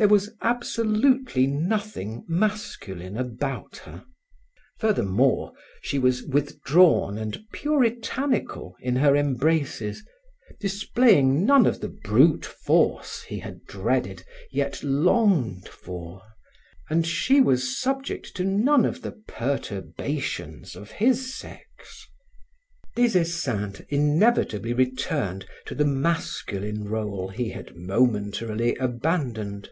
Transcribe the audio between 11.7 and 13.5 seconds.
the brute force he